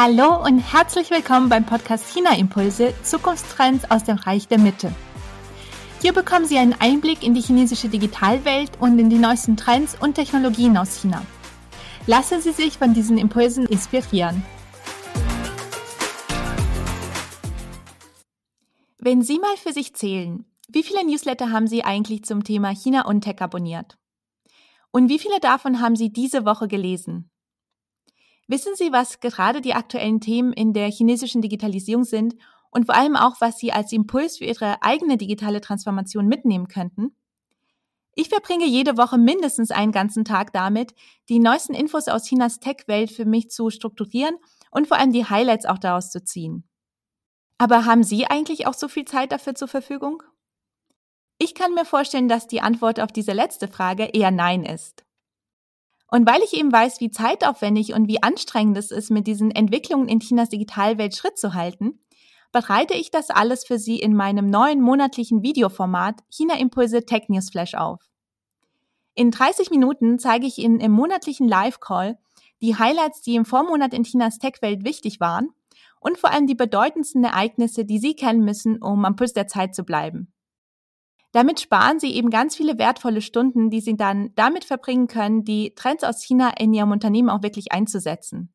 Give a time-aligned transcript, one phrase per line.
[0.00, 4.94] Hallo und herzlich willkommen beim Podcast China Impulse Zukunftstrends aus dem Reich der Mitte.
[6.00, 10.14] Hier bekommen Sie einen Einblick in die chinesische Digitalwelt und in die neuesten Trends und
[10.14, 11.26] Technologien aus China.
[12.06, 14.44] Lassen Sie sich von diesen Impulsen inspirieren.
[18.98, 23.04] Wenn Sie mal für sich zählen, wie viele Newsletter haben Sie eigentlich zum Thema China
[23.04, 23.98] und Tech abonniert?
[24.92, 27.32] Und wie viele davon haben Sie diese Woche gelesen?
[28.48, 32.34] Wissen Sie, was gerade die aktuellen Themen in der chinesischen Digitalisierung sind
[32.70, 37.14] und vor allem auch, was Sie als Impuls für Ihre eigene digitale Transformation mitnehmen könnten?
[38.14, 40.94] Ich verbringe jede Woche mindestens einen ganzen Tag damit,
[41.28, 44.36] die neuesten Infos aus Chinas Tech-Welt für mich zu strukturieren
[44.70, 46.64] und vor allem die Highlights auch daraus zu ziehen.
[47.58, 50.22] Aber haben Sie eigentlich auch so viel Zeit dafür zur Verfügung?
[51.38, 55.04] Ich kann mir vorstellen, dass die Antwort auf diese letzte Frage eher Nein ist.
[56.10, 60.08] Und weil ich eben weiß, wie zeitaufwendig und wie anstrengend es ist, mit diesen Entwicklungen
[60.08, 62.00] in Chinas Digitalwelt Schritt zu halten,
[62.50, 67.50] bereite ich das alles für Sie in meinem neuen monatlichen Videoformat China Impulse Tech News
[67.50, 68.00] Flash auf.
[69.14, 72.18] In 30 Minuten zeige ich Ihnen im monatlichen Live-Call
[72.62, 75.50] die Highlights, die im Vormonat in Chinas Tech-Welt wichtig waren
[76.00, 79.74] und vor allem die bedeutendsten Ereignisse, die Sie kennen müssen, um am Puls der Zeit
[79.74, 80.32] zu bleiben.
[81.32, 85.74] Damit sparen sie eben ganz viele wertvolle Stunden, die sie dann damit verbringen können, die
[85.74, 88.52] Trends aus China in ihrem Unternehmen auch wirklich einzusetzen.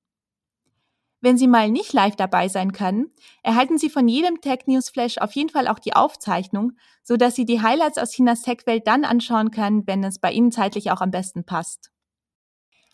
[1.24, 3.10] Wenn Sie mal nicht live dabei sein können,
[3.44, 7.34] erhalten Sie von jedem Tech News Flash auf jeden Fall auch die Aufzeichnung, so dass
[7.34, 11.00] Sie die Highlights aus Chinas Tech-Welt dann anschauen können, wenn es bei Ihnen zeitlich auch
[11.00, 11.92] am besten passt.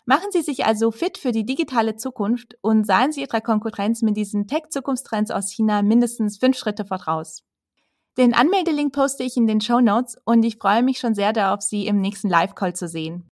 [0.04, 4.16] Machen Sie sich also fit für die digitale Zukunft und seien Sie Ihrer Konkurrenz mit
[4.16, 7.42] diesen Tech-Zukunftstrends aus China mindestens fünf Schritte voraus.
[8.18, 11.62] Den Anmeldelink poste ich in den Show Notes und ich freue mich schon sehr darauf,
[11.62, 13.28] Sie im nächsten Live-Call zu sehen.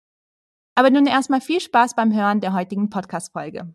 [0.74, 3.74] Aber nun erstmal viel Spaß beim Hören der heutigen Podcast-Folge.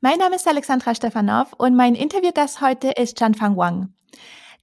[0.00, 3.94] Mein Name ist Alexandra Stefanov und mein Interviewgast heute ist Chanfang Wang.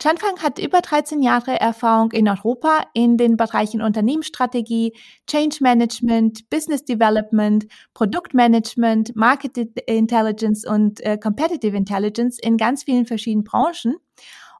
[0.01, 4.93] Chanfang hat über 13 Jahre Erfahrung in Europa in den Bereichen Unternehmensstrategie,
[5.25, 9.57] Change Management, Business Development, Produktmanagement, Market
[9.87, 13.95] Intelligence und äh, Competitive Intelligence in ganz vielen verschiedenen Branchen.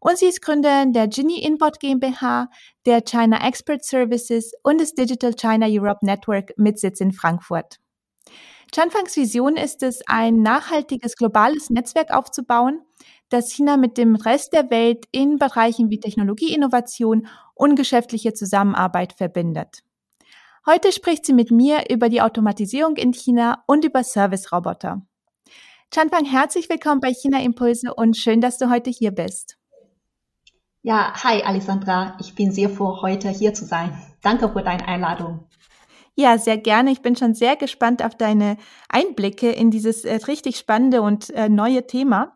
[0.08, 2.52] Und sie ist Gründerin der Genie Inbot GmbH,
[2.86, 7.80] der China Expert Services und des Digital China Europe Network mit Sitz in Frankfurt.
[8.72, 12.82] Chanfangs Vision ist es, ein nachhaltiges globales Netzwerk aufzubauen,
[13.30, 19.80] das China mit dem Rest der Welt in Bereichen wie Technologieinnovation und geschäftliche Zusammenarbeit verbindet.
[20.68, 25.02] Heute spricht sie mit mir über die Automatisierung in China und über Service-Roboter.
[25.92, 29.58] Chanfang, herzlich willkommen bei China Impulse und schön, dass du heute hier bist.
[30.88, 34.00] Ja, hi Alessandra, ich bin sehr froh, heute hier zu sein.
[34.22, 35.40] Danke für deine Einladung.
[36.13, 36.91] Ja, sehr gerne.
[36.91, 38.57] Ich bin schon sehr gespannt auf deine
[38.88, 42.35] Einblicke in dieses äh, richtig spannende und äh, neue Thema.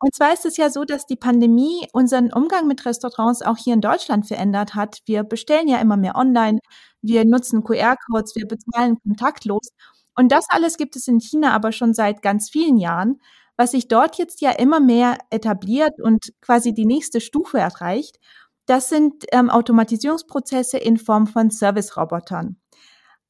[0.00, 3.72] Und zwar ist es ja so, dass die Pandemie unseren Umgang mit Restaurants auch hier
[3.72, 4.98] in Deutschland verändert hat.
[5.06, 6.58] Wir bestellen ja immer mehr online,
[7.00, 9.70] wir nutzen QR-Codes, wir bezahlen kontaktlos.
[10.14, 13.18] Und das alles gibt es in China aber schon seit ganz vielen Jahren,
[13.58, 18.18] was sich dort jetzt ja immer mehr etabliert und quasi die nächste Stufe erreicht.
[18.66, 22.56] Das sind ähm, Automatisierungsprozesse in Form von Service-Robotern.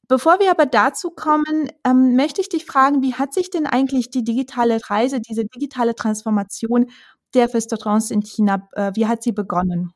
[0.07, 4.11] Bevor wir aber dazu kommen, ähm, möchte ich dich fragen, wie hat sich denn eigentlich
[4.11, 6.87] die digitale Reise, diese digitale Transformation
[7.33, 9.93] der Restaurants in China, äh, wie hat sie begonnen?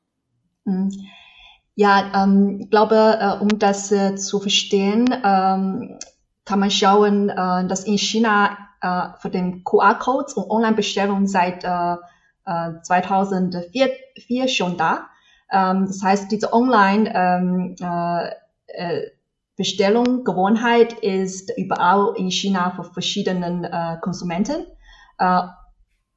[0.66, 0.90] Hm.
[1.76, 5.98] Ja, ähm, ich glaube, äh, um das äh, zu verstehen, ähm,
[6.46, 13.90] kann man schauen, äh, dass in China äh, für den QR-Codes und Online-Bestellungen seit 2004
[14.30, 15.08] äh, schon da.
[15.52, 17.76] Ähm, das heißt, diese Online ähm,
[19.56, 24.66] Bestellung, Gewohnheit ist überall in China für verschiedenen äh, Konsumenten.
[25.20, 25.42] Äh,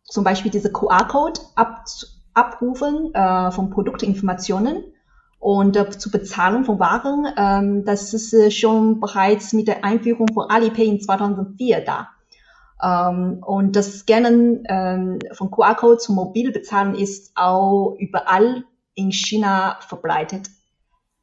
[0.04, 1.84] zum Beispiel diese QR-Code ab,
[2.32, 4.84] abrufen äh, von Produktinformationen
[5.38, 7.26] und äh, zur Bezahlung von Waren.
[7.36, 12.08] Ähm, das ist äh, schon bereits mit der Einführung von Alipay in 2004 da.
[12.82, 18.64] Ähm, und das Scannen ähm, von QR-Code zum Mobilbezahlen ist auch überall
[18.94, 20.50] in China verbreitet.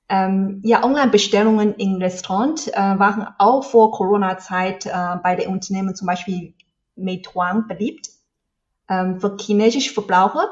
[0.10, 4.92] Ähm, ja, Online-Bestellungen in Restaurant äh, waren auch vor Corona-Zeit äh,
[5.24, 6.54] bei den Unternehmen zum Beispiel
[6.96, 8.10] Meituan beliebt.
[8.90, 10.50] Ähm, für chinesische Verbraucher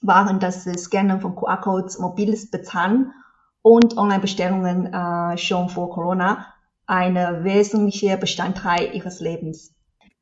[0.00, 3.12] waren das Scannen von QR-Codes, mobiles Bezahlen
[3.60, 6.46] und Online-Bestellungen äh, schon vor Corona
[6.86, 9.72] eine wesentliche Bestandteil ihres Lebens.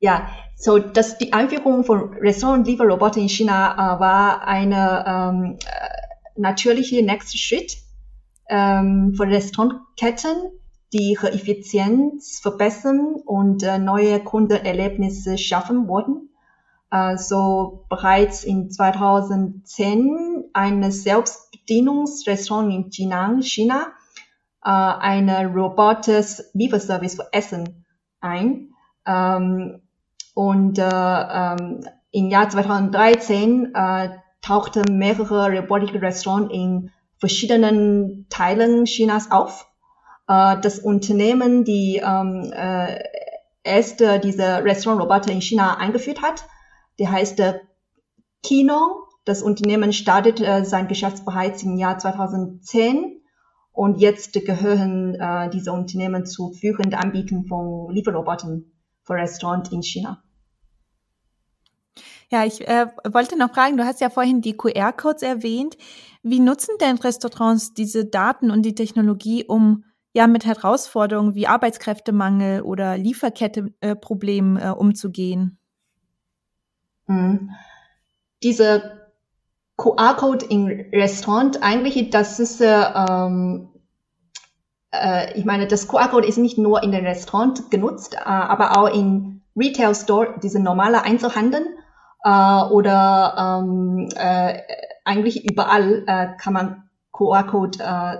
[0.01, 7.03] Ja, so dass die Einführung von Restaurant-Lieferrobotern in China äh, war eine ähm, äh, natürliche
[7.03, 7.77] nächste Schritt
[8.49, 10.51] ähm, von Restaurantketten,
[10.93, 16.31] die ihre Effizienz verbessern und äh, neue Kundenerlebnisse schaffen wollten.
[16.89, 23.93] Also bereits in 2010 ein Selbstbedienungsrestaurant in Jinan, China,
[24.65, 27.85] äh, eine Robotes Lieferservice für Essen
[28.21, 28.75] ein.
[29.07, 29.83] Ähm,
[30.41, 34.09] und äh, ähm, im Jahr 2013 äh,
[34.41, 39.69] tauchten mehrere robotische Restaurants in verschiedenen Teilen Chinas auf.
[40.29, 43.03] Äh, das Unternehmen, die ähm, äh,
[43.65, 46.47] erste diese Restaurantroboter in China eingeführt hat,
[46.99, 47.61] der heißt äh,
[48.43, 49.09] Kino.
[49.27, 51.23] Das Unternehmen startet äh, sein Geschäft
[51.63, 53.21] im Jahr 2010
[53.73, 58.65] und jetzt gehören äh, diese Unternehmen zu führenden Anbietern von Lieferrobotern
[59.03, 60.23] für Restaurants in China.
[62.33, 65.77] Ja, ich äh, wollte noch fragen, du hast ja vorhin die QR-Codes erwähnt.
[66.23, 72.63] Wie nutzen denn Restaurants diese Daten und die Technologie, um ja mit Herausforderungen wie Arbeitskräftemangel
[72.63, 75.59] oder Lieferketteproblemen äh, äh, umzugehen?
[77.07, 77.51] Hm.
[78.45, 79.09] Diese
[79.77, 83.71] QR-Code im Restaurant, eigentlich, das ist, äh, ähm,
[84.93, 88.95] äh, ich meine, das QR-Code ist nicht nur in den Restaurant genutzt, äh, aber auch
[88.95, 91.67] in Retail Store, diese normale Einzelhandel
[92.25, 94.61] äh, oder ähm, äh,
[95.05, 98.17] eigentlich überall äh, kann man QR-Code äh,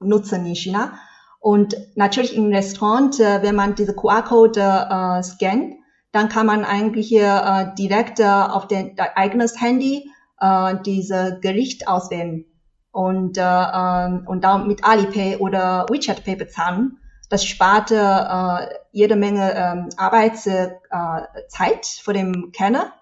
[0.00, 0.92] nutzen in China.
[1.40, 5.74] Und natürlich im Restaurant, äh, wenn man diese QR-Code äh, scannt,
[6.12, 10.10] dann kann man eigentlich äh, direkt äh, auf den eigenes Handy
[10.40, 12.44] äh, diese Gericht auswählen
[12.92, 16.98] und äh, äh, und dann mit Alipay oder WeChat Pay bezahlen.
[17.28, 22.92] Das spart äh, jede Menge äh, Arbeitszeit äh, für den Kenner.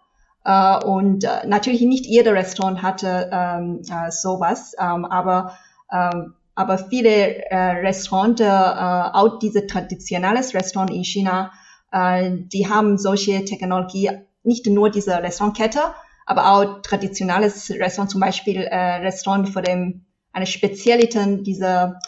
[0.48, 5.58] Äh, und äh, natürlich nicht jeder Restaurant hatte ähm, äh, sowas, ähm, aber
[5.92, 11.52] ähm, aber viele äh, Restaurants, äh, auch diese traditionelles Restaurant in China,
[11.92, 14.10] äh, die haben solche Technologie,
[14.42, 15.80] nicht nur diese Restaurantkette,
[16.26, 22.00] aber auch traditionelles Restaurant, zum Beispiel äh, Restaurant für dem, eine Spezialität dieser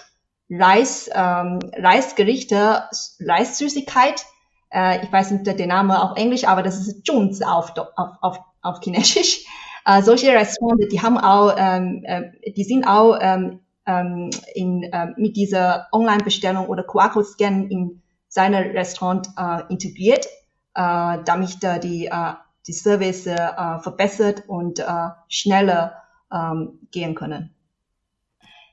[0.50, 2.84] Reis, ähm, Reisgerichte,
[3.20, 4.24] Reissüßigkeit.
[4.72, 8.38] Äh, ich weiß nicht der Name auf Englisch, aber das ist Zhongzi auf, auf, auf,
[8.62, 9.44] auf Chinesisch.
[9.86, 15.06] Äh, solche Restaurants, die haben auch, ähm, äh, die sind auch ähm, ähm, in, äh,
[15.16, 20.26] mit dieser Online-Bestellung oder QR-Code-Scan in seine Restaurant äh, integriert,
[20.74, 22.34] äh, damit äh, die, äh,
[22.66, 25.94] die Service äh, verbessert und äh, schneller
[26.32, 27.54] ähm, gehen können.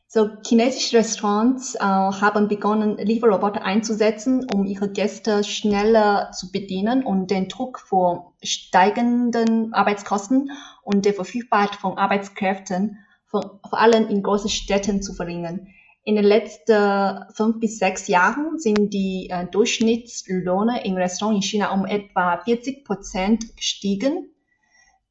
[0.09, 7.29] So, chinesische Restaurants äh, haben begonnen, Lieferroboter einzusetzen, um ihre Gäste schneller zu bedienen und
[7.29, 10.51] den Druck vor steigenden Arbeitskosten
[10.81, 15.67] und der Verfügbarkeit von Arbeitskräften vor, vor allem in großen Städten zu verringern.
[16.05, 21.73] In den letzten fünf bis sechs Jahren sind die äh, Durchschnittslöhne in Restaurants in China
[21.73, 24.29] um etwa 40 Prozent gestiegen.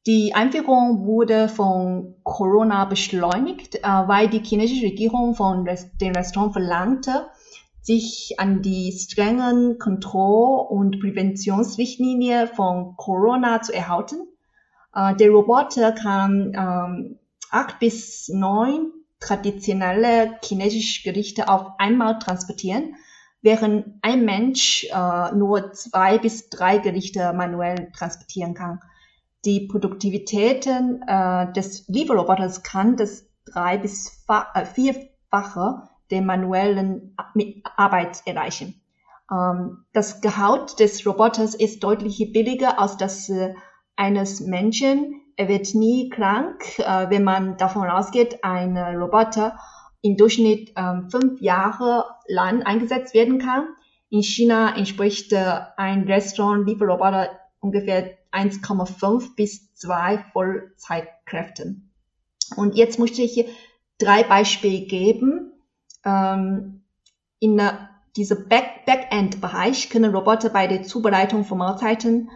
[0.07, 5.67] Die Einführung wurde von Corona beschleunigt, äh, weil die chinesische Regierung von
[5.99, 7.27] den Restaurants verlangte,
[7.81, 14.25] sich an die strengen Kontroll- und Präventionsrichtlinie von Corona zu erhalten.
[14.95, 17.19] Äh, der Roboter kann ähm,
[17.51, 22.95] acht bis neun traditionelle chinesische Gerichte auf einmal transportieren,
[23.41, 28.79] während ein Mensch äh, nur zwei bis drei Gerichte manuell transportieren kann.
[29.47, 37.15] Die Produktivitäten äh, des Lieferroboters kann das drei bis äh, vierfache der manuellen
[37.77, 38.81] Arbeit erreichen.
[39.31, 43.53] Ähm, das Gehalt des Roboters ist deutlich billiger als das äh,
[43.95, 49.57] eines Menschen, er wird nie krank, äh, wenn man davon ausgeht, ein Roboter
[50.01, 53.69] im Durchschnitt äh, fünf Jahre lang eingesetzt werden kann.
[54.09, 57.29] In China entspricht äh, ein Restaurant-Lieferroboter
[57.61, 61.91] ungefähr 1,5 bis 2 Vollzeitkräften.
[62.55, 63.45] Und jetzt möchte ich hier
[63.97, 65.53] drei Beispiele geben.
[66.05, 66.83] Ähm,
[67.39, 67.61] in
[68.15, 72.29] diesem Back Backend-Bereich können Roboter bei der Zubereitung von Mahlzeiten,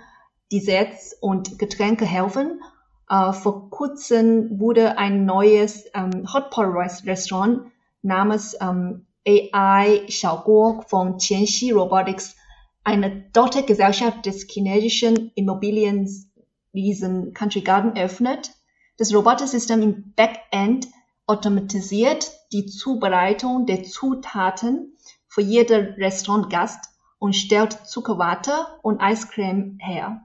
[0.51, 2.59] Desserts und Getränke helfen
[3.11, 6.73] äh, vor kurzem wurde ein neues ähm, Hotpot
[7.05, 7.63] Restaurant
[8.01, 12.37] namens ähm, AI Xiaoguo von Qianxi Robotics,
[12.83, 18.51] eine Tochtergesellschaft des chinesischen Immobilienriesen Country Garden eröffnet.
[18.97, 20.87] Das Robotersystem im Backend
[21.27, 24.97] automatisiert die Zubereitung der Zutaten
[25.27, 30.23] für jeden Restaurantgast und stellt Zuckerwatte und Eiscreme her.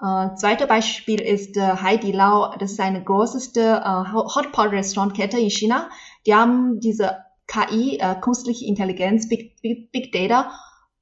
[0.00, 2.54] Äh, zweite Beispiel ist äh, Heidi Lau.
[2.58, 5.90] Das ist eine größte äh, Hotpot-Restaurantkette in China.
[6.24, 10.52] Die haben diese KI, äh, künstliche Intelligenz, Big, Big, Big Data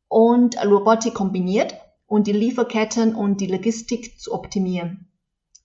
[0.09, 1.75] und Robotik kombiniert
[2.07, 5.13] und die Lieferketten und die Logistik zu optimieren.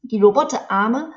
[0.01, 1.11] Die Roboterarme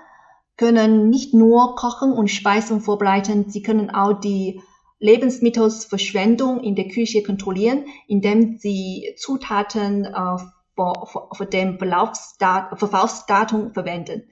[0.57, 4.63] können nicht nur kochen und Speisen vorbereiten, sie können auch die
[4.99, 10.37] Lebensmittelsverschwendung in der Küche kontrollieren, indem sie Zutaten äh,
[10.75, 14.31] vor, vor, vor dem Verkaufsdatum verwenden.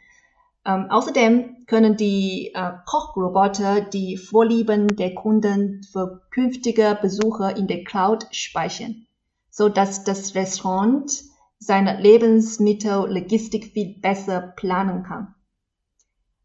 [0.66, 7.84] Ähm, außerdem können die äh, Kochroboter die Vorlieben der Kunden für künftige Besucher in der
[7.84, 9.06] Cloud speichern,
[9.50, 11.12] so dass das Restaurant
[11.58, 15.34] seine Lebensmittellogistik viel besser planen kann.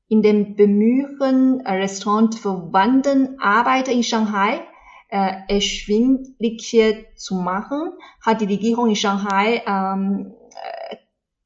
[0.09, 4.61] In dem Bemühen, Restaurant für wandernde Arbeiter in Shanghai
[5.09, 10.95] äh, erschwinglicher zu machen, hat die Regierung in Shanghai ähm, äh,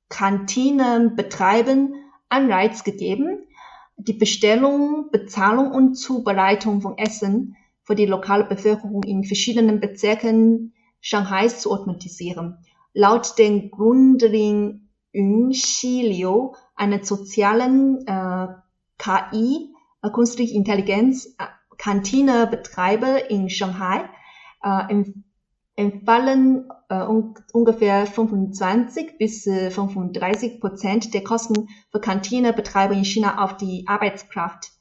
[0.10, 1.96] Kantinen betreiben
[2.34, 3.46] Anreiz gegeben,
[3.98, 11.60] die Bestellung, Bezahlung und Zubereitung von Essen für die lokale Bevölkerung in verschiedenen Bezirken Shanghais
[11.60, 12.58] zu automatisieren.
[12.94, 18.48] Laut den Gründerin Yun Xiliu, einer sozialen äh,
[18.98, 21.46] KI, äh, künstliche Intelligenz, äh,
[21.78, 24.10] Kantinebetreiber in Shanghai,
[24.64, 25.04] äh,
[25.76, 33.44] entfallen äh, un ungefähr 25 bis äh, 35 Prozent der Kosten für Kantinebetreiber in China
[33.44, 34.72] auf die Arbeitskraft.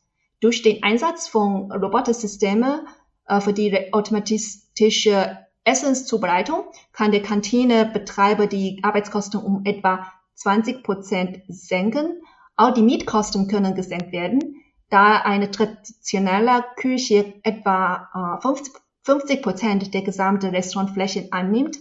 [0.40, 2.86] Durch den Einsatz von Robotersystemen
[3.26, 12.20] äh, für die automatische Essenszubereitung kann der Kantinebetreiber die Arbeitskosten um etwa 20 Prozent senken.
[12.56, 14.56] Auch die Mietkosten können gesenkt werden,
[14.90, 21.76] da eine traditionelle Küche etwa äh, 50 50 Prozent der gesamten Restaurantfläche annimmt,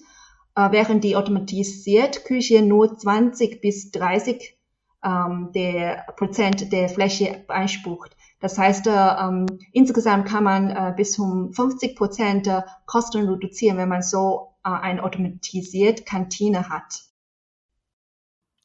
[0.55, 4.57] äh, während die automatisierte Küche nur 20 bis 30
[5.03, 8.15] ähm, der Prozent der Fläche beansprucht.
[8.39, 12.49] Das heißt, äh, ähm, insgesamt kann man äh, bis um 50 Prozent
[12.85, 17.01] Kosten reduzieren, wenn man so äh, eine automatisierte Kantine hat.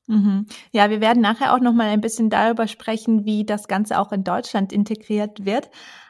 [0.08, 0.46] Mhm.
[0.70, 4.12] Ja, wir werden nachher auch noch mal ein bisschen darüber sprechen, wie das Ganze auch
[4.12, 5.68] in Deutschland integriert wird.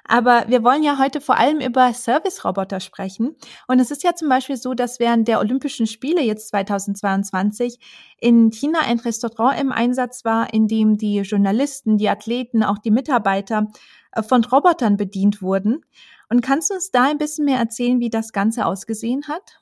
[0.09, 3.35] Aber wir wollen ja heute vor allem über Service-Roboter sprechen.
[3.67, 7.79] Und es ist ja zum Beispiel so, dass während der Olympischen Spiele jetzt 2022
[8.21, 12.91] in China ein Restaurant im Einsatz war, in dem die Journalisten, die Athleten, auch die
[12.91, 13.69] Mitarbeiter
[14.13, 15.85] äh, von Robotern bedient wurden.
[16.29, 19.61] Und kannst du uns da ein bisschen mehr erzählen, wie das Ganze ausgesehen hat?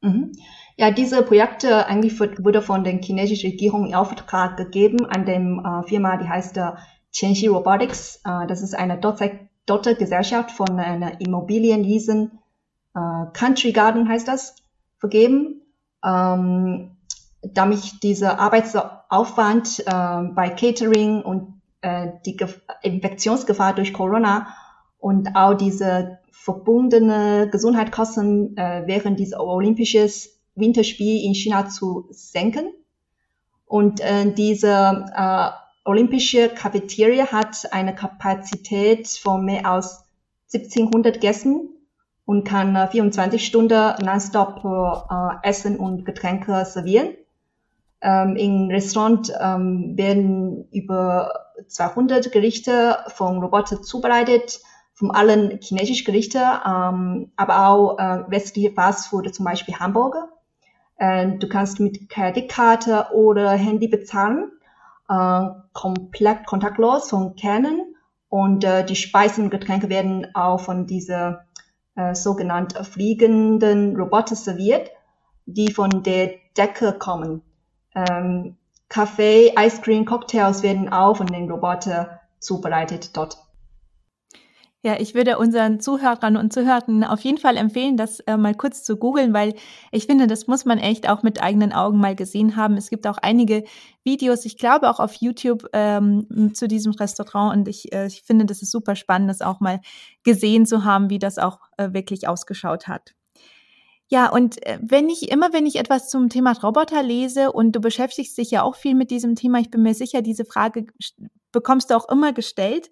[0.00, 0.32] Mhm.
[0.76, 5.88] Ja, diese Projekte eigentlich wurde von der chinesischen Regierung in Auftrag gegeben an dem äh,
[5.88, 6.58] Firma, die heißt
[7.14, 8.20] Qianxi Robotics.
[8.24, 12.30] Äh, das ist eine Tochtergesellschaft von einer Immobilienleasing,
[12.94, 14.56] äh, Country Garden heißt das,
[14.98, 15.62] vergeben.
[16.04, 16.90] Ähm,
[17.42, 22.48] damit dieser Arbeitsaufwand äh, bei Catering und äh, die Ge
[22.82, 24.48] Infektionsgefahr durch Corona
[24.98, 30.08] und auch diese verbundene Gesundheitskosten äh, während dieses Olympischen
[30.54, 32.72] Winterspiel in China zu senken.
[33.66, 35.48] Und äh, diese äh,
[35.84, 40.04] olympische Cafeteria hat eine Kapazität von mehr als
[40.52, 41.68] 1700 Gästen
[42.24, 47.14] und kann äh, 24 Stunden nonstop äh, Essen und Getränke servieren.
[48.00, 51.32] Ähm, Im Restaurant ähm, werden über
[51.68, 54.60] 200 Gerichte vom Roboter zubereitet,
[54.92, 60.28] von allen chinesischen Gerichte, ähm, aber auch äh, westliche Fastfood, zum Beispiel Hamburger.
[60.96, 64.52] Äh, du kannst mit Kreditkarte oder Handy bezahlen,
[65.08, 67.94] äh, komplett kontaktlos von Canon
[68.28, 71.44] und äh, die Speisen und Getränke werden auch von dieser
[71.94, 74.90] äh, sogenannten fliegenden Roboter serviert,
[75.46, 77.42] die von der Decke kommen.
[77.94, 78.56] Ähm,
[78.88, 82.06] Kaffee, Ice Cream, Cocktails werden auch von den Robotern
[82.38, 83.43] zubereitet dort.
[84.84, 88.82] Ja, ich würde unseren Zuhörern und Zuhörern auf jeden Fall empfehlen, das äh, mal kurz
[88.82, 89.54] zu googeln, weil
[89.92, 92.76] ich finde, das muss man echt auch mit eigenen Augen mal gesehen haben.
[92.76, 93.64] Es gibt auch einige
[94.02, 98.44] Videos, ich glaube auch auf YouTube ähm, zu diesem Restaurant und ich, äh, ich finde,
[98.44, 99.80] das ist super spannend, das auch mal
[100.22, 103.14] gesehen zu haben, wie das auch äh, wirklich ausgeschaut hat.
[104.08, 107.80] Ja, und äh, wenn ich immer, wenn ich etwas zum Thema Roboter lese und du
[107.80, 110.84] beschäftigst dich ja auch viel mit diesem Thema, ich bin mir sicher, diese Frage
[111.52, 112.90] bekommst du auch immer gestellt.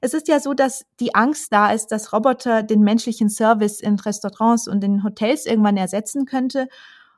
[0.00, 3.98] Es ist ja so, dass die Angst da ist, dass Roboter den menschlichen Service in
[3.98, 6.68] Restaurants und in Hotels irgendwann ersetzen könnte.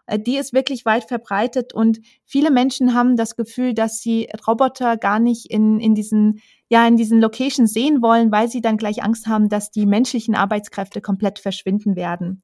[0.06, 4.96] Äh, die ist wirklich weit verbreitet und viele Menschen haben das Gefühl, dass sie Roboter
[4.96, 9.02] gar nicht in, in diesen, ja, in diesen Locations sehen wollen, weil sie dann gleich
[9.02, 12.42] Angst haben, dass die menschlichen Arbeitskräfte komplett verschwinden werden.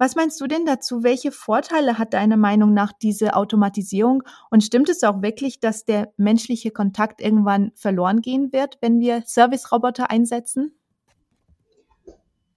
[0.00, 1.02] Was meinst du denn dazu?
[1.02, 4.22] Welche Vorteile hat deiner Meinung nach diese Automatisierung?
[4.50, 9.24] Und stimmt es auch wirklich, dass der menschliche Kontakt irgendwann verloren gehen wird, wenn wir
[9.26, 10.72] Service-Roboter einsetzen?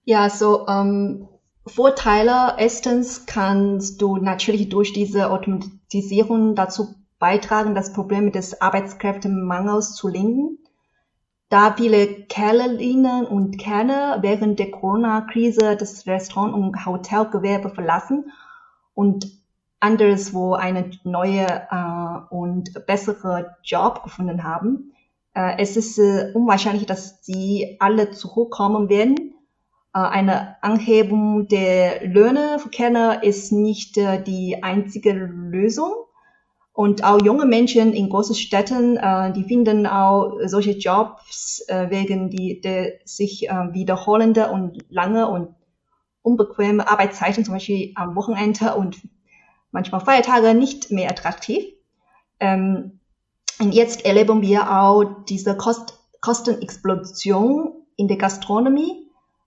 [0.06, 1.28] Ja, so ähm,
[1.66, 2.54] Vorteile.
[2.56, 10.63] Erstens kannst du natürlich durch diese Automatisierung dazu beitragen, das Problem des Arbeitskräftemangels zu lenken.
[11.48, 18.32] Da viele Kellerinnen und Kellner während der Corona-Krise das Restaurant- und Hotelgewerbe verlassen
[18.94, 19.26] und
[19.80, 24.92] anderswo eine neue äh, und bessere Job gefunden haben.
[25.34, 29.34] Äh, es ist äh, unwahrscheinlich, dass sie alle zurückkommen werden
[29.94, 35.92] äh, eine Anhebung der Löhne für Kellner ist nicht äh, die einzige Lösung.
[36.74, 42.60] Und auch junge Menschen in großen Städten, äh, die finden auch solche Jobs wegen die,
[42.60, 45.54] der sich wiederholende und lange und
[46.22, 48.96] unbequeme Arbeitszeiten, zum Beispiel am Wochenende und
[49.70, 51.64] manchmal Feiertage, nicht mehr attraktiv.
[52.40, 53.00] Ähm,
[53.60, 59.03] und jetzt erleben wir auch diese Kost Kostenexplosion in der Gastronomie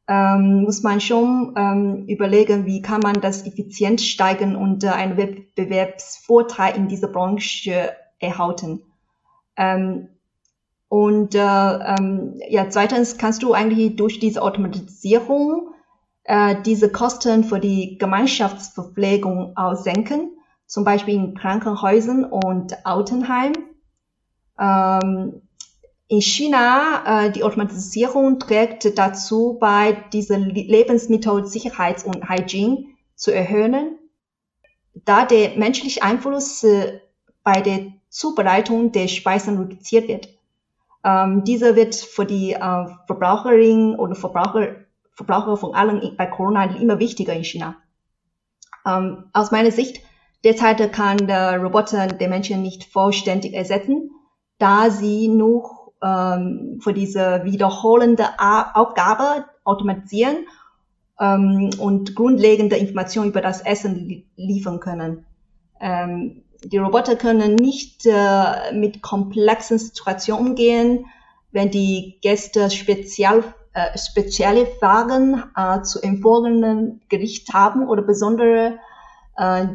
[0.08, 5.18] ähm, muss man schon ähm, überlegen, wie kann man das effizient steigern und äh, einen
[5.18, 8.82] Wettbewerbsvorteil in dieser Branche erhalten.
[9.58, 10.10] Ähm,
[10.90, 15.74] und äh, ähm, ja, zweitens kannst du eigentlich durch diese Automatisierung
[16.24, 20.32] äh, diese Kosten für die Gemeinschaftsverpflegung auch senken,
[20.66, 23.54] zum Beispiel in Krankenhäusern und Altenheim.
[24.60, 25.42] Ähm,
[26.10, 32.86] in China, äh, die Automatisierung trägt dazu bei, diese Lebensmittelsicherheit und Hygiene
[33.16, 33.98] zu erhöhen,
[34.94, 37.02] da der menschliche Einfluss äh,
[37.44, 40.30] bei der Zubereitung der Speisen reduziert wird.
[41.04, 44.76] Ähm, dieser wird für die äh, Verbraucherinnen oder Verbraucher,
[45.12, 47.76] Verbraucher von allen bei Corona immer wichtiger in China.
[48.86, 50.02] Ähm, aus meiner Sicht,
[50.44, 54.12] derzeit kann der Roboter den Menschen nicht vollständig ersetzen,
[54.58, 60.48] da sie nur ähm, für diese wiederholende Aufgabe automatisieren
[61.20, 65.26] ähm, und grundlegende Informationen über das Essen liefern können.
[65.80, 71.06] Ähm, die Roboter können nicht äh, mit komplexen Situationen umgehen,
[71.52, 78.80] wenn die Gäste spezial, äh, spezielle Fragen äh, zu empfohlenen Gericht haben oder besondere
[79.38, 79.68] äh,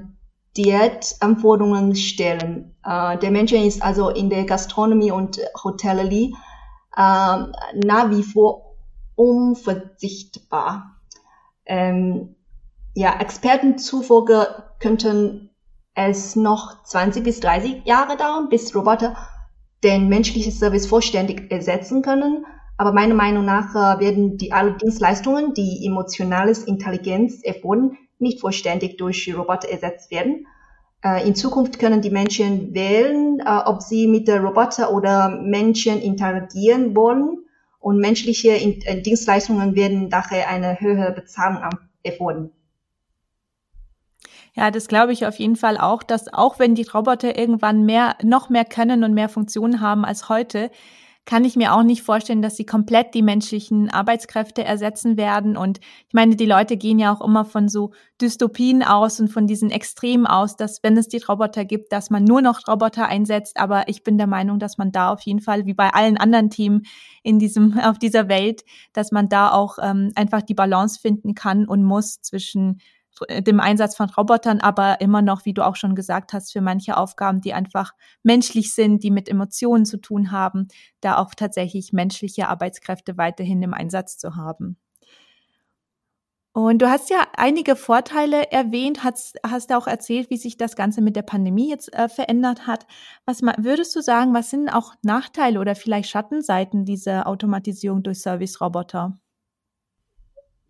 [0.57, 2.75] Diätanforderungen stellen.
[2.85, 6.35] Äh, der Mensch ist also in der Gastronomie und Hotellerie
[6.97, 8.77] äh, nach wie vor
[9.15, 10.97] unverzichtbar.
[11.65, 12.37] Ähm,
[12.95, 14.47] ja, Experten zufolge
[14.79, 15.51] könnten
[15.95, 19.17] es noch 20 bis 30 Jahre dauern, bis Roboter
[19.85, 22.47] den menschlichen Service vollständig ersetzen können.
[22.77, 28.97] Aber meiner Meinung nach äh, werden die alle Dienstleistungen, die emotionales Intelligenz erfordern, nicht vollständig
[28.97, 30.47] durch Roboter ersetzt werden.
[31.05, 36.97] Äh, in Zukunft können die Menschen wählen, äh, ob sie mit Roboter oder Menschen interagieren
[36.97, 37.39] wollen.
[37.81, 41.63] Und menschliche äh, Dienstleistungen werden daher eine höhere Bezahlung
[42.05, 42.53] erfordern.
[44.55, 48.17] Ja, das glaube ich auf jeden Fall auch, dass auch wenn die Roboter irgendwann mehr,
[48.23, 50.71] noch mehr können und mehr Funktionen haben als heute,
[51.25, 55.57] kann ich mir auch nicht vorstellen, dass sie komplett die menschlichen Arbeitskräfte ersetzen werden.
[55.57, 59.47] Und ich meine, die Leute gehen ja auch immer von so Dystopien aus und von
[59.47, 63.57] diesen Extremen aus, dass wenn es die Roboter gibt, dass man nur noch Roboter einsetzt.
[63.57, 66.51] Aber ich bin der Meinung, dass man da auf jeden Fall, wie bei allen anderen
[66.51, 66.83] Themen
[67.23, 71.69] in diesem, auf dieser Welt, dass man da auch ähm, einfach die Balance finden kann
[71.69, 72.81] und muss zwischen
[73.31, 76.97] dem Einsatz von Robotern, aber immer noch, wie du auch schon gesagt hast, für manche
[76.97, 80.69] Aufgaben, die einfach menschlich sind, die mit Emotionen zu tun haben,
[81.01, 84.77] da auch tatsächlich menschliche Arbeitskräfte weiterhin im Einsatz zu haben.
[86.55, 91.01] Und du hast ja einige Vorteile erwähnt, hast, hast auch erzählt, wie sich das Ganze
[91.01, 92.87] mit der Pandemie jetzt äh, verändert hat.
[93.25, 99.19] Was würdest du sagen, was sind auch Nachteile oder vielleicht Schattenseiten dieser Automatisierung durch Service-Roboter?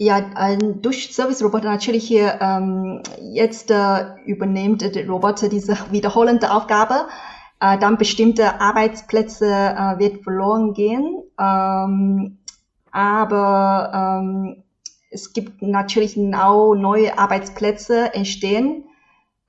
[0.03, 0.21] Ja,
[0.59, 7.07] durch Service-Roboter natürlich hier ähm, jetzt äh, übernimmt der Roboter diese wiederholende Aufgabe.
[7.61, 11.23] Äh, dann bestimmte Arbeitsplätze äh, wird verloren gehen.
[11.38, 12.38] Ähm,
[12.91, 14.65] aber ähm,
[15.12, 18.87] es gibt natürlich auch neue Arbeitsplätze entstehen,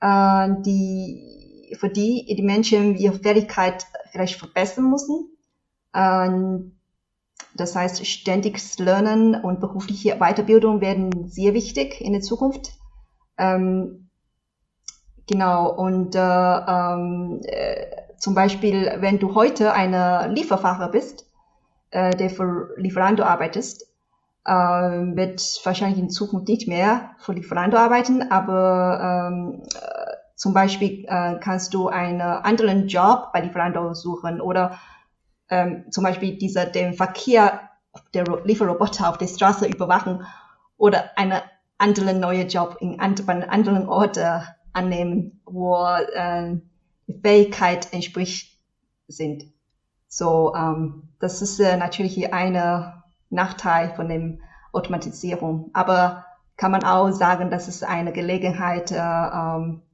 [0.00, 5.36] äh, die für die die Menschen ihre Fähigkeit vielleicht verbessern müssen.
[5.92, 6.73] Ähm,
[7.54, 12.72] das heißt, ständiges Lernen und berufliche Weiterbildung werden sehr wichtig in der Zukunft.
[13.38, 14.10] Ähm,
[15.28, 17.86] genau, und äh, ähm, äh,
[18.18, 21.26] zum Beispiel, wenn du heute eine Lieferfahrer bist,
[21.90, 23.86] äh, der für Lieferando arbeitest,
[24.44, 31.04] äh, wird wahrscheinlich in Zukunft nicht mehr für Lieferando arbeiten, aber ähm, äh, zum Beispiel
[31.06, 34.78] äh, kannst du einen anderen Job bei Lieferando suchen oder
[35.50, 37.70] ähm, zum Beispiel dieser, den Verkehr
[38.12, 40.26] der Lieferroboter auf der Straße überwachen
[40.76, 41.40] oder einen
[41.78, 44.40] anderen neuen Job in einem anderen Ort äh,
[44.72, 46.56] annehmen, wo äh,
[47.22, 48.58] Fähigkeit entspricht
[49.06, 49.44] sind.
[50.08, 54.40] So, ähm, das ist äh, natürlich ein Nachteil von dem
[54.72, 55.70] Automatisierung.
[55.72, 56.24] Aber
[56.56, 59.82] kann man auch sagen, dass es eine Gelegenheit, äh, ähm,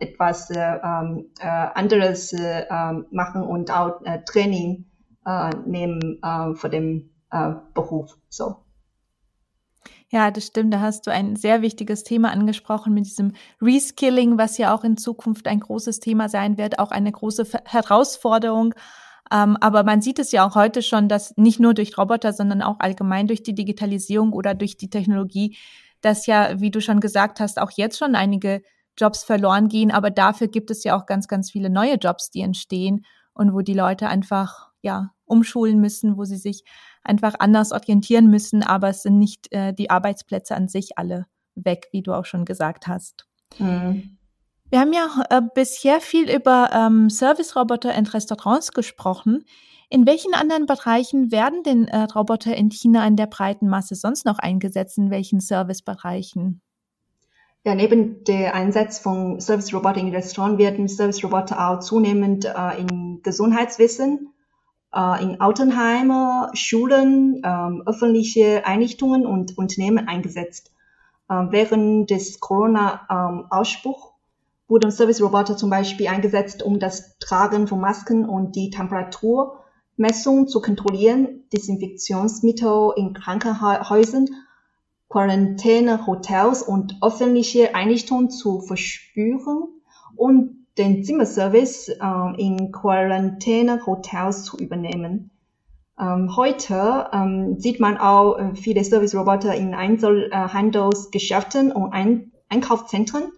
[0.00, 4.86] etwas äh, ähm, äh, anderes äh, ähm, machen und auch äh, Training
[5.26, 8.16] äh, nehmen äh, den äh, Beruf.
[8.28, 8.56] So.
[10.10, 10.72] Ja, das stimmt.
[10.72, 14.96] Da hast du ein sehr wichtiges Thema angesprochen mit diesem Reskilling, was ja auch in
[14.96, 18.74] Zukunft ein großes Thema sein wird, auch eine große Herausforderung.
[19.30, 22.62] Ähm, aber man sieht es ja auch heute schon, dass nicht nur durch Roboter, sondern
[22.62, 25.58] auch allgemein durch die Digitalisierung oder durch die Technologie,
[26.00, 28.62] dass ja, wie du schon gesagt hast, auch jetzt schon einige
[28.98, 29.90] Jobs verloren gehen.
[29.90, 33.60] Aber dafür gibt es ja auch ganz, ganz viele neue Jobs, die entstehen und wo
[33.60, 36.64] die Leute einfach, ja, umschulen müssen, wo sie sich
[37.02, 41.88] einfach anders orientieren müssen, aber es sind nicht äh, die Arbeitsplätze an sich alle weg,
[41.92, 43.26] wie du auch schon gesagt hast.
[43.58, 44.18] Mhm.
[44.70, 49.44] Wir haben ja äh, bisher viel über ähm, Service-Roboter in Restaurants gesprochen.
[49.88, 54.26] In welchen anderen Bereichen werden denn äh, Roboter in China in der breiten Masse sonst
[54.26, 54.98] noch eingesetzt?
[54.98, 56.60] In welchen Servicebereichen?
[57.68, 64.32] Ja, neben der Einsatz von Service-Roboter in Restaurants werden Service-Roboter auch zunehmend äh, in Gesundheitswissen,
[64.94, 70.72] äh, in Altenheime, Schulen, ähm, öffentliche Einrichtungen und Unternehmen eingesetzt.
[71.28, 74.14] Äh, während des Corona-Ausbruchs
[74.66, 81.44] wurden Service-Roboter zum Beispiel eingesetzt, um das Tragen von Masken und die Temperaturmessung zu kontrollieren,
[81.52, 84.24] Desinfektionsmittel in Krankenhäusern,
[85.08, 89.64] Quarantäne-Hotels und öffentliche Einrichtungen zu verspüren
[90.16, 95.30] und den Zimmerservice äh, in Quarantäne-Hotels zu übernehmen.
[96.00, 103.32] Ähm, heute ähm, sieht man auch äh, viele Service-Roboter in Einzelhandelsgeschäften und Ein Einkaufszentren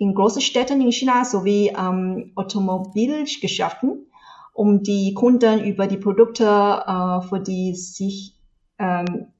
[0.00, 4.06] in großen Städten in China sowie ähm, Automobilgeschäften,
[4.54, 8.34] um die Kunden über die Produkte, äh, für die sich
[8.78, 9.26] ähm,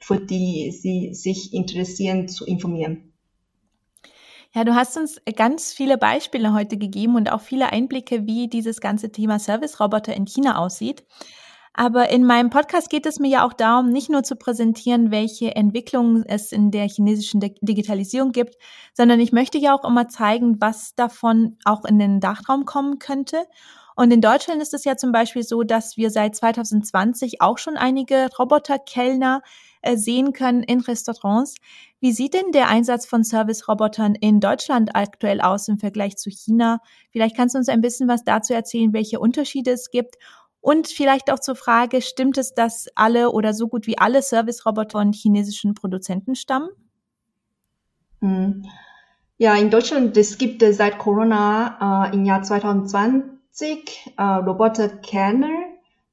[0.00, 3.12] für die sie sich interessieren, zu informieren.
[4.54, 8.82] Ja, du hast uns ganz viele Beispiele heute gegeben und auch viele Einblicke, wie dieses
[8.82, 11.04] ganze Thema Service-Roboter in China aussieht.
[11.74, 15.56] Aber in meinem Podcast geht es mir ja auch darum, nicht nur zu präsentieren, welche
[15.56, 18.56] Entwicklungen es in der chinesischen Digitalisierung gibt,
[18.92, 23.46] sondern ich möchte ja auch immer zeigen, was davon auch in den Dachraum kommen könnte.
[23.94, 27.76] Und in Deutschland ist es ja zum Beispiel so, dass wir seit 2020 auch schon
[27.76, 29.42] einige Roboterkellner
[29.82, 31.54] äh, sehen können in Restaurants.
[32.00, 36.80] Wie sieht denn der Einsatz von Service-Robotern in Deutschland aktuell aus im Vergleich zu China?
[37.10, 40.16] Vielleicht kannst du uns ein bisschen was dazu erzählen, welche Unterschiede es gibt.
[40.60, 44.90] Und vielleicht auch zur Frage, stimmt es, dass alle oder so gut wie alle Service-Roboter
[44.90, 46.68] von chinesischen Produzenten stammen?
[48.20, 48.64] Hm.
[49.38, 55.50] Ja, in Deutschland, es gibt seit Corona äh, im Jahr 2020 äh, Roboter-Kerner.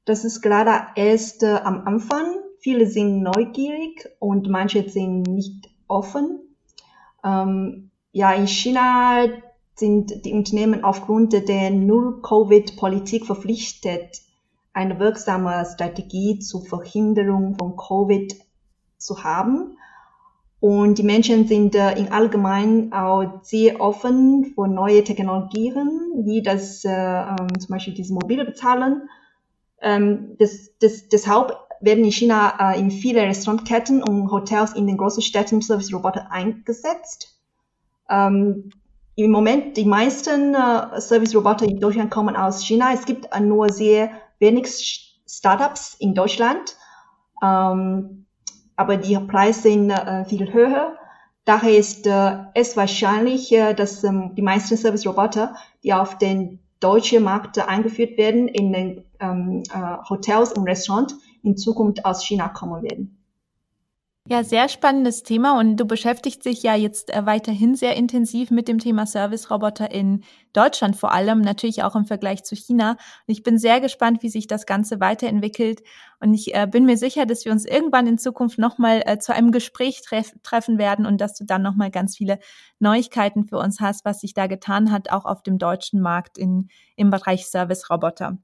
[0.04, 6.40] Das ist gerade erst äh, am Anfang Viele sind neugierig und manche sind nicht offen.
[7.24, 9.28] Ähm, ja, in China
[9.76, 14.20] sind die Unternehmen aufgrund der Null-Covid-Politik verpflichtet,
[14.74, 18.36] eine wirksame Strategie zur Verhinderung von Covid
[18.98, 19.78] zu haben.
[20.60, 26.84] Und die Menschen sind äh, im Allgemeinen auch sehr offen für neue Technologien, wie das
[26.84, 29.08] äh, ähm, zum Beispiel diese mobile Bezahlen.
[29.80, 34.98] Ähm, das, das, deshalb werden in China äh, in viele Restaurantketten und Hotels in den
[34.98, 37.40] großen Städten Service-Roboter eingesetzt.
[38.10, 38.70] Ähm,
[39.14, 42.92] Im Moment, die meisten äh, Service-Roboter in Deutschland kommen aus China.
[42.92, 46.76] Es gibt äh, nur sehr wenig Startups in Deutschland.
[47.42, 48.26] Ähm,
[48.80, 50.96] aber die Preise sind äh, viel höher.
[51.44, 57.22] Daher ist äh, es wahrscheinlich, äh, dass ähm, die meisten Service-Roboter, die auf den deutschen
[57.22, 62.82] Markt eingeführt werden, in den ähm, äh, Hotels und Restaurants, in Zukunft aus China kommen
[62.82, 63.19] werden.
[64.32, 68.68] Ja, sehr spannendes Thema und du beschäftigst dich ja jetzt äh, weiterhin sehr intensiv mit
[68.68, 72.92] dem Thema Service-Roboter in Deutschland vor allem, natürlich auch im Vergleich zu China.
[72.92, 75.82] Und ich bin sehr gespannt, wie sich das Ganze weiterentwickelt
[76.20, 79.34] und ich äh, bin mir sicher, dass wir uns irgendwann in Zukunft nochmal äh, zu
[79.34, 82.38] einem Gespräch treff treffen werden und dass du dann nochmal ganz viele
[82.78, 86.68] Neuigkeiten für uns hast, was sich da getan hat, auch auf dem deutschen Markt in,
[86.94, 88.38] im Bereich Service-Roboter.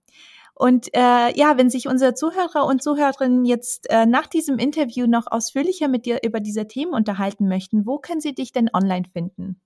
[0.59, 5.31] Und äh, ja, wenn sich unsere Zuhörer und Zuhörerinnen jetzt äh, nach diesem Interview noch
[5.31, 9.61] ausführlicher mit dir über diese Themen unterhalten möchten, wo können sie dich denn online finden?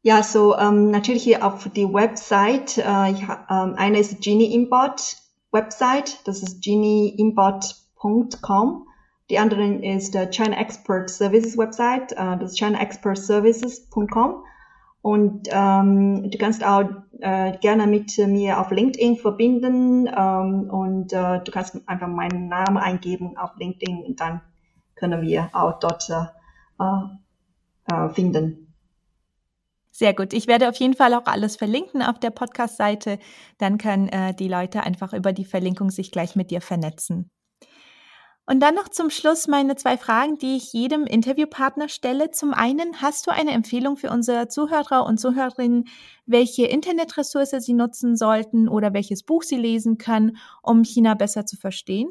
[0.00, 2.78] Ja, so ähm, natürlich auf die Website.
[2.78, 5.18] Äh, ich, ähm, eine ist Genie Import
[5.52, 8.86] Website, das ist genieimport.com.
[9.28, 14.44] Die andere ist der China Expert Services Website, äh, das ist chinaexpertservices.com.
[15.02, 16.84] Und ähm, du kannst auch
[17.20, 22.76] äh, gerne mit mir auf LinkedIn verbinden ähm, und äh, du kannst einfach meinen Namen
[22.76, 24.40] eingeben auf LinkedIn und dann
[24.94, 26.84] können wir auch dort äh,
[27.92, 28.66] äh, finden.
[29.92, 30.32] Sehr gut.
[30.32, 33.18] Ich werde auf jeden Fall auch alles verlinken auf der Podcast-Seite.
[33.58, 37.30] Dann können äh, die Leute einfach über die Verlinkung sich gleich mit dir vernetzen.
[38.50, 42.32] Und dann noch zum Schluss meine zwei Fragen, die ich jedem Interviewpartner stelle.
[42.32, 45.86] Zum einen, hast du eine Empfehlung für unsere Zuhörer und Zuhörerinnen,
[46.26, 51.56] welche Internetressource sie nutzen sollten oder welches Buch sie lesen können, um China besser zu
[51.56, 52.08] verstehen?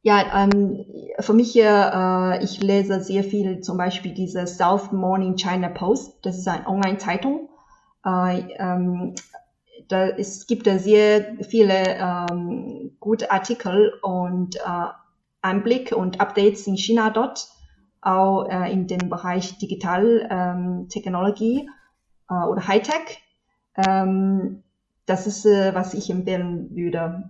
[0.00, 0.86] Ja, ähm,
[1.20, 6.14] für mich, äh, ich lese sehr viel, zum Beispiel diese South Morning China Post.
[6.22, 7.50] Das ist eine Online-Zeitung.
[8.02, 9.14] Äh, ähm,
[9.88, 14.86] da, es gibt da sehr viele ähm, gute Artikel und äh,
[15.42, 17.48] Einblick und Updates in China dort,
[18.00, 21.68] auch äh, in dem Bereich Digital ähm, Technologie
[22.30, 23.20] äh, oder Hightech.
[23.76, 24.62] Ähm,
[25.04, 27.28] das ist, äh, was ich empfehlen würde.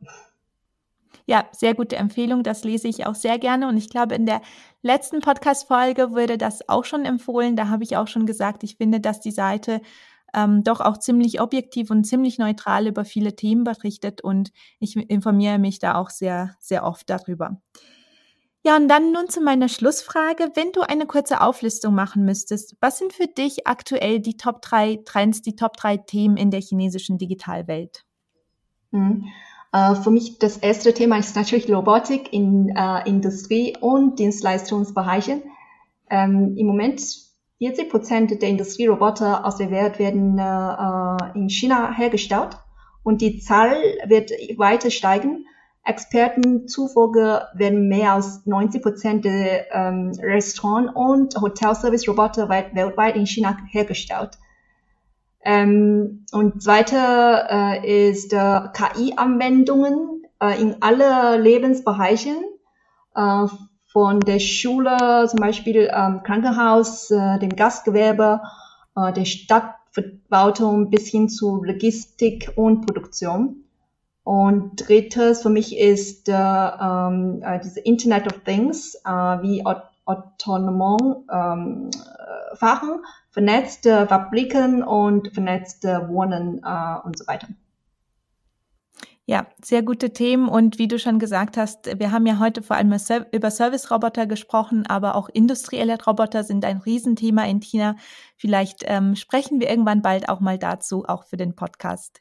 [1.25, 2.43] Ja, sehr gute Empfehlung.
[2.43, 3.69] Das lese ich auch sehr gerne.
[3.69, 4.43] Und ich glaube, in der
[4.83, 7.57] letzten Podcast-Folge wurde das auch schon empfohlen.
[7.57, 9.81] Da habe ich auch schon gesagt, ich finde, dass die Seite
[10.35, 15.59] ähm, doch auch ziemlich objektiv und ziemlich neutral über viele Themen berichtet und ich informiere
[15.59, 17.61] mich da auch sehr, sehr oft darüber.
[18.65, 20.53] Ja, und dann nun zu meiner Schlussfrage.
[20.55, 25.01] Wenn du eine kurze Auflistung machen müsstest, was sind für dich aktuell die Top 3
[25.05, 28.05] Trends, die Top 3 Themen in der chinesischen Digitalwelt?
[28.93, 29.25] Mhm.
[29.75, 35.43] Uh, für mich das erste Thema ist natürlich Robotik in uh, Industrie- und Dienstleistungsbereichen.
[36.11, 37.01] Ähm, Im Moment
[37.63, 42.59] 40 Prozent der Industrieroboter aus der Welt werden äh, in China hergestellt
[43.05, 45.47] und die Zahl wird weiter steigen.
[45.85, 53.57] Experten zufolge werden mehr als 90 Prozent der ähm, Restaurant- und Hotelservice-Roboter weltweit in China
[53.71, 54.39] hergestellt.
[55.45, 56.97] Ähm, und zweite
[57.49, 62.39] äh, ist äh, KI-Anwendungen äh, in alle Lebensbereichen.
[63.93, 68.41] Äh, von der Schule, zum Beispiel ähm, Krankenhaus, äh, dem Gastgewerbe,
[68.97, 73.65] äh, der Stadtverwaltung bis hin zu Logistik und Produktion.
[74.25, 79.65] Und drittes für mich ist äh, ähm, äh, diese Internet of Things, äh, wie
[80.05, 87.49] autonom ähm, äh, Fahren, vernetzte Fabriken und vernetzte Wohnen äh, und so weiter.
[89.33, 92.77] Ja, sehr gute Themen und wie du schon gesagt hast, wir haben ja heute vor
[92.77, 92.95] allem
[93.33, 97.97] über Service-Roboter gesprochen, aber auch industrielle Roboter sind ein Riesenthema in China.
[98.37, 102.21] Vielleicht ähm, sprechen wir irgendwann bald auch mal dazu, auch für den Podcast.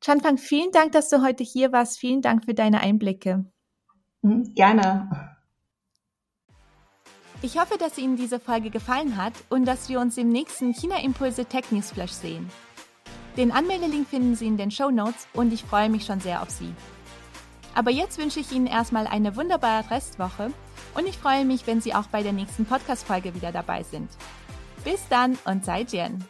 [0.00, 1.98] Chanfang, vielen Dank, dass du heute hier warst.
[1.98, 3.44] Vielen Dank für deine Einblicke.
[4.22, 5.10] Mhm, gerne.
[7.42, 11.02] Ich hoffe, dass Ihnen diese Folge gefallen hat und dass wir uns im nächsten China
[11.02, 12.48] Impulse Tech News Flash sehen.
[13.38, 16.50] Den Anmeldelink finden Sie in den Show Notes und ich freue mich schon sehr auf
[16.50, 16.74] Sie.
[17.72, 20.50] Aber jetzt wünsche ich Ihnen erstmal eine wunderbare Restwoche
[20.96, 24.10] und ich freue mich, wenn Sie auch bei der nächsten Podcast-Folge wieder dabei sind.
[24.82, 26.24] Bis dann und sei Jen!